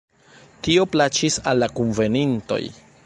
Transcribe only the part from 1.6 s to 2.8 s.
la kunvenintoj.